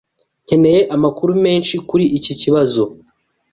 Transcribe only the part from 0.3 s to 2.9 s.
Nkeneye amakuru menshi kuri iki kibazo.